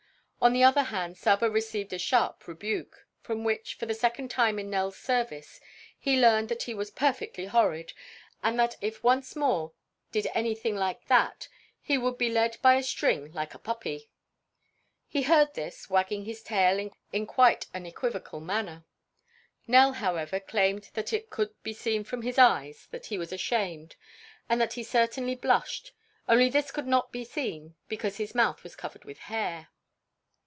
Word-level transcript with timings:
On 0.43 0.53
the 0.53 0.63
other 0.63 0.81
hand 0.81 1.19
Saba 1.19 1.51
received 1.51 1.93
a 1.93 1.99
sharp 1.99 2.47
rebuke, 2.47 3.05
from 3.21 3.43
which, 3.43 3.75
for 3.75 3.85
the 3.85 3.93
second 3.93 4.31
time 4.31 4.57
in 4.57 4.71
Nell's 4.71 4.97
service, 4.97 5.61
he 5.99 6.19
learned 6.19 6.49
that 6.49 6.63
he 6.63 6.73
was 6.73 6.89
perfectly 6.89 7.45
horrid, 7.45 7.93
and 8.41 8.59
that 8.59 8.75
if 8.81 8.95
he 8.95 8.99
once 9.03 9.35
more 9.35 9.71
did 10.11 10.25
anything 10.33 10.75
like 10.75 11.05
that 11.05 11.47
he 11.79 11.95
would 11.95 12.17
be 12.17 12.31
led 12.31 12.57
by 12.63 12.73
a 12.73 12.81
string 12.81 13.31
like 13.33 13.53
a 13.53 13.59
puppy. 13.59 14.09
He 15.07 15.21
heard 15.21 15.53
this, 15.53 15.91
wagging 15.91 16.25
his 16.25 16.41
tail 16.41 16.89
in 17.13 17.27
quite 17.27 17.67
an 17.71 17.85
equivocal 17.85 18.39
manner. 18.39 18.83
Nell, 19.67 19.93
however, 19.93 20.39
claimed 20.39 20.89
that 20.95 21.13
it 21.13 21.29
could 21.29 21.53
be 21.61 21.73
seen 21.73 22.03
from 22.03 22.23
his 22.23 22.39
eyes 22.39 22.87
that 22.89 23.05
he 23.05 23.17
was 23.19 23.31
ashamed 23.31 23.95
and 24.49 24.59
that 24.59 24.73
he 24.73 24.81
certainly 24.81 25.35
blushed; 25.35 25.91
only 26.27 26.49
this 26.49 26.71
could 26.71 26.87
not 26.87 27.11
be 27.11 27.23
seen 27.23 27.75
because 27.87 28.17
his 28.17 28.33
mouth 28.33 28.63
was 28.63 28.75
covered 28.75 29.05
with 29.05 29.19
hair. 29.19 29.67